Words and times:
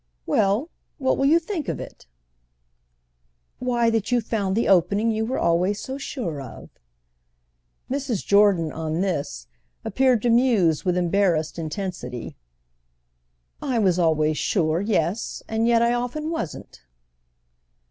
"Well, 0.25 0.71
what 0.97 1.15
will 1.15 1.27
you 1.27 1.37
think 1.37 1.67
of 1.69 1.79
it?" 1.79 2.07
"Why 3.59 3.91
that 3.91 4.11
you've 4.11 4.25
found 4.25 4.55
the 4.57 4.67
opening 4.67 5.11
you 5.11 5.25
were 5.27 5.37
always 5.37 5.79
so 5.79 5.99
sure 5.99 6.41
of." 6.41 6.71
Mrs. 7.87 8.25
Jordan, 8.25 8.71
on 8.71 9.01
this, 9.01 9.45
appeared 9.85 10.23
to 10.23 10.31
muse 10.31 10.83
with 10.83 10.97
embarrassed 10.97 11.59
intensity. 11.59 12.35
"I 13.61 13.77
was 13.77 13.99
always 13.99 14.39
sure, 14.39 14.81
yes—and 14.81 15.67
yet 15.67 15.83
I 15.83 15.93
often 15.93 16.31
wasn't!" 16.31 16.81